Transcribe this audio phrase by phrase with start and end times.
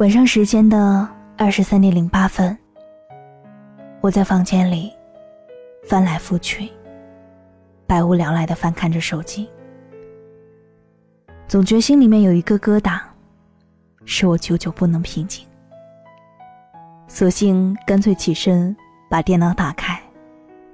[0.00, 2.56] 晚上时间的二十三点零八分，
[4.00, 4.90] 我在房间里
[5.86, 6.72] 翻来覆去，
[7.86, 9.46] 百无聊赖的翻看着手机，
[11.46, 12.98] 总觉心里面有一个疙瘩，
[14.06, 15.46] 使我久久不能平静。
[17.06, 18.74] 索性干脆起身，
[19.10, 20.00] 把电脑打开，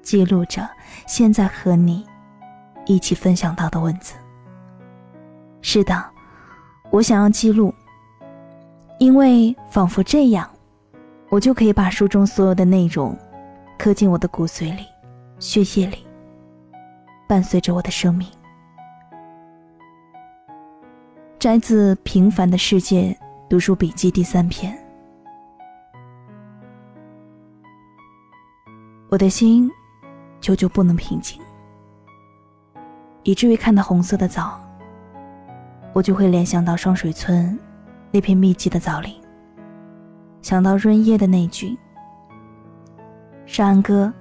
[0.00, 0.66] 记录着
[1.06, 2.06] 现在和你
[2.86, 4.14] 一起分享到的文字。
[5.60, 6.02] 是的，
[6.90, 7.70] 我想要记录。
[9.00, 10.46] 因为仿佛这样，
[11.30, 13.16] 我就可以把书中所有的内容
[13.78, 14.84] 刻进我的骨髓里、
[15.38, 16.06] 血液里，
[17.26, 18.28] 伴随着我的生命。
[21.38, 23.16] 摘自《平凡的世界》
[23.48, 24.76] 读书笔记第三篇。
[29.08, 29.70] 我的心
[30.42, 31.40] 久久不能平静，
[33.22, 34.60] 以至于看到红色的枣，
[35.94, 37.58] 我就会联想到双水村。
[38.12, 39.14] 那片密集的枣林，
[40.42, 41.78] 想到润叶的那句
[43.46, 44.12] ：“少安哥，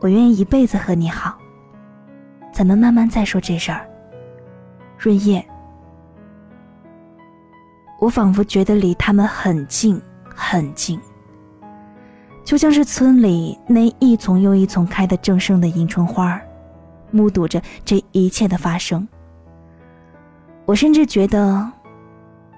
[0.00, 1.36] 我愿意一辈子和你好。”
[2.54, 3.84] 咱们慢慢再说这事儿。
[4.96, 5.44] 润叶，
[7.98, 10.00] 我仿佛觉得离他们很近
[10.32, 11.00] 很近，
[12.44, 16.40] 就像是村里那一丛又一丛开得正盛的迎春花
[17.10, 19.08] 目睹着这一切的发生。
[20.64, 21.72] 我甚至觉得。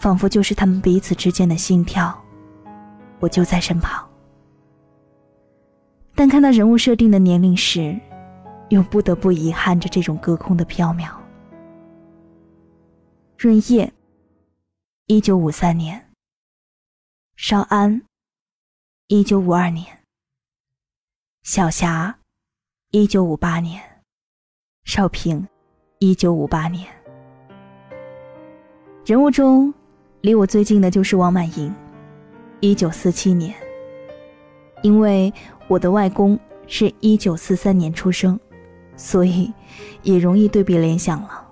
[0.00, 2.18] 仿佛就是他们彼此之间的心跳，
[3.18, 4.08] 我就在身旁。
[6.14, 8.00] 但看到人物设定的年龄时，
[8.70, 11.14] 又不得不遗憾着这种隔空的缥缈。
[13.36, 13.92] 润叶，
[15.06, 16.00] 一九五三年；
[17.36, 18.02] 少安，
[19.08, 19.84] 一九五二年；
[21.42, 22.18] 小霞，
[22.90, 23.78] 一九五八年；
[24.84, 25.46] 少平，
[25.98, 26.88] 一九五八年。
[29.04, 29.70] 人物中。
[30.20, 31.74] 离我最近的就是王满银，
[32.60, 33.54] 一九四七年。
[34.82, 35.32] 因为
[35.66, 38.38] 我的外公是一九四三年出生，
[38.96, 39.50] 所以
[40.02, 41.46] 也容易对比联想了。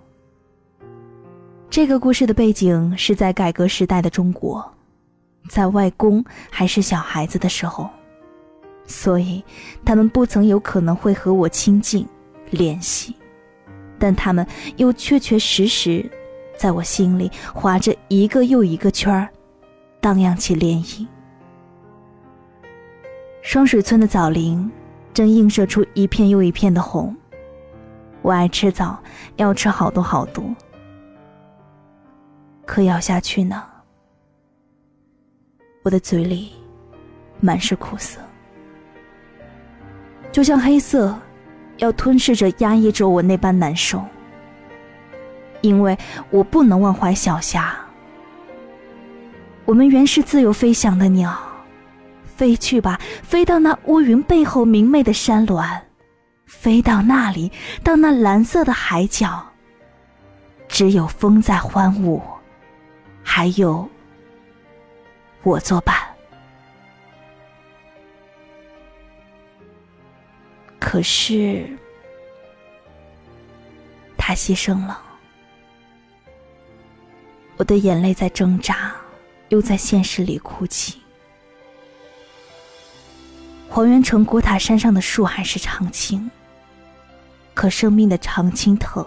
[1.70, 4.62] 这个故事的背景是在改革时代的中国，
[5.48, 7.88] 在外公还是小孩子的时候，
[8.86, 9.42] 所以
[9.84, 12.06] 他们不曾有可能会和我亲近
[12.50, 13.14] 联系，
[13.98, 14.46] 但他们
[14.76, 16.04] 又确确实实。
[16.58, 19.28] 在我心里划着一个又一个圈儿，
[20.00, 21.06] 荡漾起涟漪。
[23.40, 24.70] 双水村的枣林
[25.14, 27.16] 正映射出一片又一片的红。
[28.20, 28.98] 我爱吃枣，
[29.36, 30.44] 要吃好多好多。
[32.66, 33.62] 可咬下去呢，
[35.84, 36.52] 我的嘴里
[37.40, 38.20] 满是苦涩，
[40.32, 41.16] 就像黑色
[41.78, 44.04] 要吞噬着、压抑着我那般难受。
[45.60, 45.96] 因为
[46.30, 47.76] 我不能忘怀小霞。
[49.64, 51.36] 我们原是自由飞翔的鸟，
[52.24, 55.82] 飞去吧，飞到那乌云背后明媚的山峦，
[56.46, 57.52] 飞到那里，
[57.84, 59.44] 到那蓝色的海角。
[60.68, 62.22] 只有风在欢舞，
[63.22, 63.88] 还有
[65.42, 65.96] 我作伴。
[70.78, 71.66] 可是，
[74.16, 75.02] 他牺牲了。
[77.58, 78.92] 我的眼泪在挣扎，
[79.48, 81.00] 又在现实里哭泣。
[83.68, 86.30] 黄原城古塔山上的树还是常青，
[87.54, 89.04] 可生命的常青藤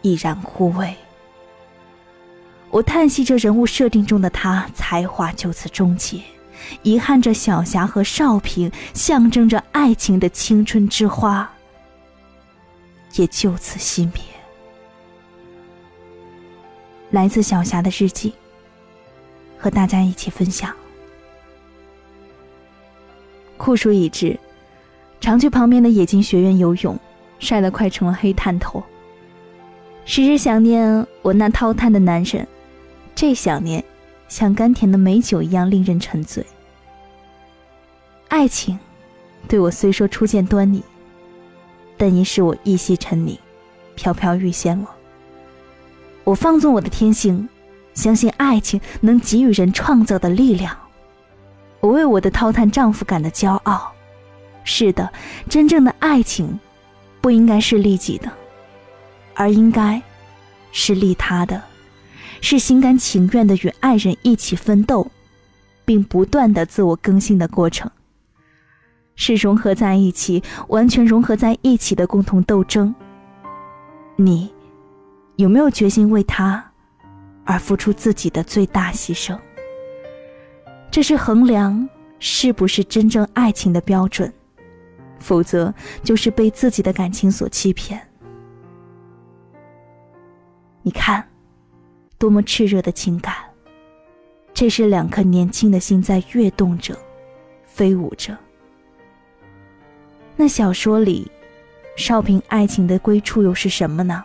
[0.00, 0.92] 已然枯萎。
[2.70, 6.22] 我叹息着人物设定中的他才华就此终结，
[6.82, 11.48] 遗憾着小霞和少平象征着爱情的青春之花
[13.12, 14.33] 也就此熄灭。
[17.14, 18.32] 来自小霞的日记，
[19.56, 20.74] 和大家一起分享。
[23.56, 24.36] 酷暑已至，
[25.20, 26.98] 常去旁边的冶金学院游泳，
[27.38, 28.82] 晒得快成了黑炭头。
[30.04, 32.44] 时时想念我那掏炭的男人，
[33.14, 33.84] 这想念
[34.28, 36.44] 像甘甜的美酒一样令人沉醉。
[38.26, 38.76] 爱情，
[39.46, 40.82] 对我虽说初见端倪，
[41.96, 43.38] 但已使我一夕沉溺，
[43.94, 44.93] 飘飘欲仙了。
[46.24, 47.46] 我放纵我的天性，
[47.92, 50.74] 相信爱情能给予人创造的力量。
[51.80, 53.92] 我为我的掏炭丈夫感到骄傲。
[54.64, 55.12] 是的，
[55.50, 56.58] 真正的爱情，
[57.20, 58.32] 不应该是利己的，
[59.34, 60.00] 而应该
[60.72, 61.62] 是利他的，
[62.40, 65.06] 是心甘情愿的与爱人一起奋斗，
[65.84, 67.90] 并不断的自我更新的过程。
[69.16, 72.94] 是融合在一起，完全融合在一起的共同斗争。
[74.16, 74.50] 你。
[75.36, 76.64] 有没有决心为他
[77.44, 79.38] 而付出自己的最大牺牲？
[80.90, 81.88] 这是衡量
[82.20, 84.32] 是不是真正爱情的标准，
[85.18, 88.00] 否则就是被自己的感情所欺骗。
[90.82, 91.26] 你看，
[92.16, 93.34] 多么炽热的情感！
[94.52, 96.96] 这是两颗年轻的心在跃动着，
[97.64, 98.36] 飞舞着。
[100.36, 101.28] 那小说里，
[101.96, 104.24] 少平爱情的归处又是什么呢？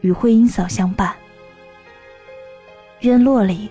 [0.00, 1.14] 与慧英嫂相伴。
[3.00, 3.70] 院落里，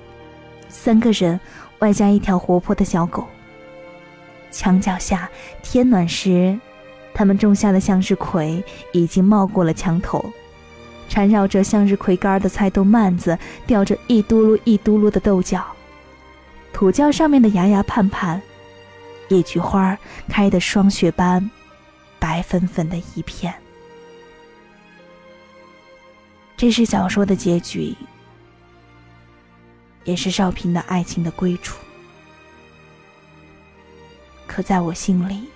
[0.70, 1.40] 三个人
[1.80, 3.26] 外加一条活泼的小狗。
[4.52, 5.30] 墙角下，
[5.62, 6.58] 天暖时，
[7.14, 8.64] 他们种下的向日葵
[8.94, 10.24] 已经冒过了墙头。
[11.08, 13.38] 缠绕着向日葵干的菜豆蔓子，
[13.68, 15.64] 吊着一嘟噜一嘟噜的豆角，
[16.74, 18.42] 土窖上面的芽芽盼盼，
[19.30, 21.50] 野菊花开得霜雪般
[22.18, 23.54] 白粉粉的一片。
[26.66, 27.96] 这是小说的结局，
[30.04, 31.78] 也是少平的爱情的归处。
[34.48, 35.48] 可在我心里，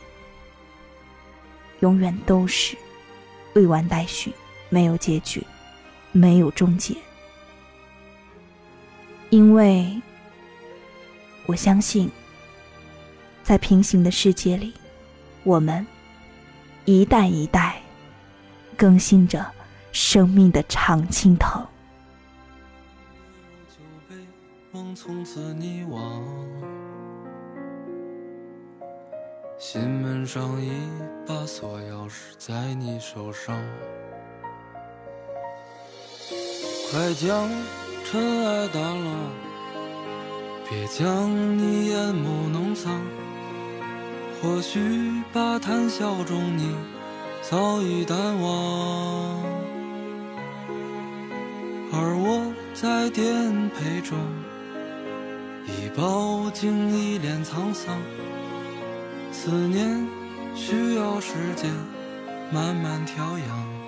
[1.79, 2.77] 永远都是
[3.55, 4.31] 未完待续。
[4.69, 5.43] 没有结局，
[6.11, 6.95] 没有终结，
[9.31, 9.99] 因为
[11.47, 12.07] 我相信，
[13.41, 14.75] 在平行的世界里，
[15.43, 15.83] 我们
[16.85, 17.81] 一代一代
[18.77, 19.43] 更新着
[19.91, 21.65] 生命的常青藤。
[29.57, 30.71] 心门上一
[31.27, 33.59] 把锁钥匙在你手上。
[36.91, 37.49] 快将
[38.05, 39.11] 尘埃掸落，
[40.67, 43.01] 别将你眼眸弄脏。
[44.41, 46.73] 或许把谈笑中你
[47.41, 49.43] 早已淡忘，
[51.91, 54.17] 而我在颠沛中
[55.65, 57.97] 已饱经一脸沧桑。
[59.31, 60.07] 思念
[60.55, 61.71] 需要时间
[62.51, 63.78] 慢慢调养。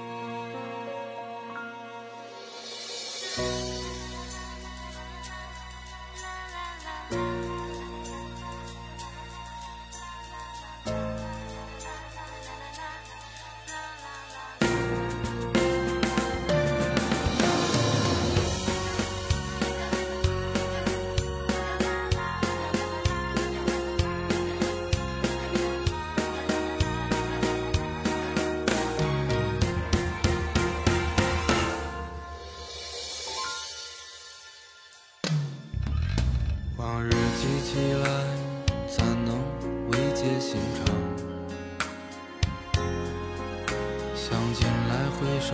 [44.23, 45.49] 想进来回首，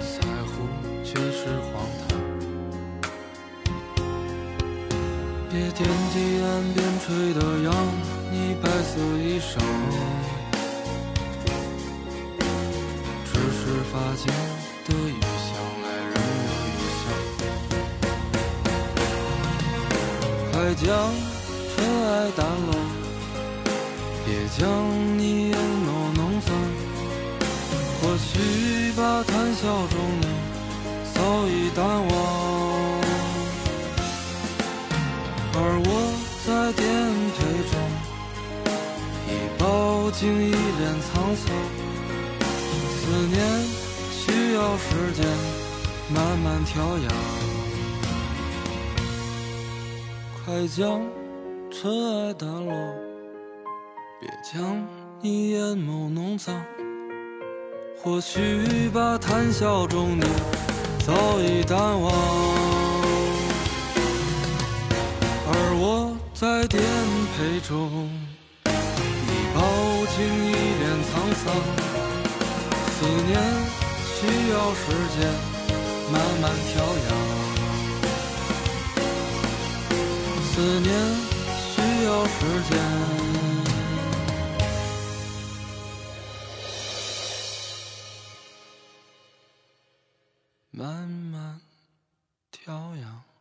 [0.00, 0.18] 在
[0.50, 0.52] 乎
[1.04, 2.10] 却是荒唐。
[5.48, 5.78] 别惦
[6.12, 6.44] 记岸
[6.74, 6.76] 边
[7.06, 7.72] 吹的羊，
[8.32, 9.62] 你白色衣裳。
[13.26, 13.62] 只是
[13.92, 14.26] 发间
[14.84, 15.54] 的雨，向
[15.84, 16.12] 来人
[16.50, 17.02] 有衣香。
[20.50, 20.84] 快将
[21.76, 22.74] 尘埃掸落，
[24.26, 24.60] 别将
[25.16, 25.53] 你。
[29.64, 30.26] 笑中你
[31.14, 32.12] 早已淡忘。
[35.56, 35.88] 而我
[36.44, 36.84] 在颠
[37.32, 37.38] 沛
[37.70, 37.72] 中
[39.26, 39.64] 已饱
[40.10, 41.42] 经一脸沧桑，
[42.92, 43.00] 思
[43.32, 43.34] 念
[44.12, 45.24] 需要时间
[46.12, 47.08] 慢慢调养。
[50.44, 51.00] 快将
[51.70, 52.70] 尘埃掸落，
[54.20, 54.86] 别将
[55.22, 56.54] 你眼眸弄脏。
[58.04, 60.26] 或许把谈笑中你
[61.06, 62.12] 早已淡忘。
[65.48, 66.82] 而我在颠
[67.34, 68.10] 沛中，
[68.66, 68.68] 已
[69.54, 69.56] 饱
[70.14, 71.44] 经一脸沧桑。
[72.92, 73.40] 思念
[74.04, 74.20] 需
[74.52, 74.84] 要时
[75.16, 75.24] 间
[76.12, 76.44] 慢慢
[76.74, 77.08] 调养，
[80.52, 80.92] 思念
[81.72, 82.36] 需要时
[82.68, 83.23] 间。
[90.76, 91.60] 慢慢
[92.50, 93.33] 调养。